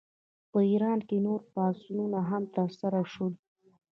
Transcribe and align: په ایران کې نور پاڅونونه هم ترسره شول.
په 0.51 0.59
ایران 0.71 0.99
کې 1.07 1.17
نور 1.25 1.39
پاڅونونه 1.53 2.19
هم 2.29 2.43
ترسره 2.55 3.01
شول. 3.13 3.33